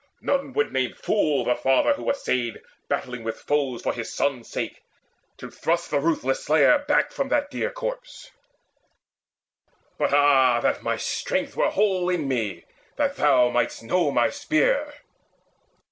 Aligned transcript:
None 0.21 0.53
would 0.53 0.73
name 0.73 0.93
fool 0.95 1.43
the 1.45 1.53
father 1.55 1.93
who 1.93 2.09
essayed, 2.09 2.63
Battling 2.87 3.23
with 3.23 3.37
foes 3.39 3.83
for 3.83 3.93
his 3.93 4.11
son's 4.11 4.49
sake, 4.49 4.81
to 5.37 5.51
thrust 5.51 5.91
The 5.91 5.99
ruthless 5.99 6.43
slayer 6.43 6.79
back 6.87 7.11
from 7.11 7.29
that 7.29 7.51
dear 7.51 7.69
corpse, 7.69 8.31
But 9.99 10.11
ah 10.11 10.59
that 10.59 10.77
yet 10.77 10.83
my 10.83 10.97
strength 10.97 11.55
were 11.55 11.69
whole 11.69 12.09
in 12.09 12.27
me, 12.27 12.65
That 12.95 13.15
thou 13.15 13.49
might'st 13.51 13.83
know 13.83 14.09
my 14.09 14.31
spear! 14.31 14.91